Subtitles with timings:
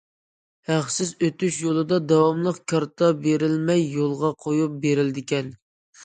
[0.67, 5.53] ھەقسىز ئۆتۈش يولىدا داۋاملىق كارتا بېرىلمەي يولغا قويۇپ بېرىلىدىكەن.